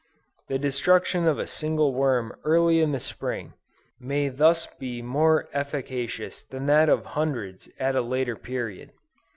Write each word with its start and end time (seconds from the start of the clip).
The 0.47 0.57
destruction 0.57 1.27
of 1.27 1.37
a 1.37 1.45
single 1.45 1.93
worm 1.93 2.35
early 2.43 2.81
in 2.81 2.91
the 2.91 2.99
Spring, 2.99 3.53
may 3.99 4.29
thus 4.29 4.65
be 4.65 5.03
more 5.03 5.47
efficacious 5.53 6.41
than 6.41 6.65
that 6.65 6.89
of 6.89 7.05
hundreds, 7.05 7.69
at 7.79 7.95
a 7.95 8.01
later 8.01 8.35
period. 8.35 8.93